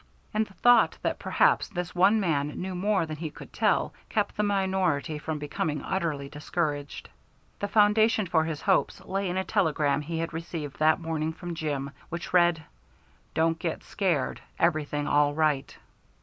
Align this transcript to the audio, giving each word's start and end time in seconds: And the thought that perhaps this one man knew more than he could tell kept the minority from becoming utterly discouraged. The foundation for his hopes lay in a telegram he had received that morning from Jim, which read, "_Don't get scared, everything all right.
And 0.33 0.47
the 0.47 0.55
thought 0.55 0.97
that 1.03 1.19
perhaps 1.19 1.69
this 1.69 1.93
one 1.93 2.19
man 2.19 2.59
knew 2.59 2.73
more 2.73 3.05
than 3.05 3.17
he 3.17 3.29
could 3.29 3.53
tell 3.53 3.93
kept 4.09 4.35
the 4.35 4.41
minority 4.41 5.19
from 5.19 5.37
becoming 5.37 5.83
utterly 5.83 6.27
discouraged. 6.27 7.07
The 7.59 7.67
foundation 7.67 8.25
for 8.25 8.43
his 8.43 8.61
hopes 8.63 8.99
lay 9.05 9.29
in 9.29 9.37
a 9.37 9.43
telegram 9.43 10.01
he 10.01 10.17
had 10.17 10.33
received 10.33 10.79
that 10.79 10.99
morning 10.99 11.33
from 11.33 11.53
Jim, 11.53 11.91
which 12.09 12.33
read, 12.33 12.63
"_Don't 13.35 13.59
get 13.59 13.83
scared, 13.83 14.41
everything 14.57 15.05
all 15.07 15.35
right. 15.35 15.77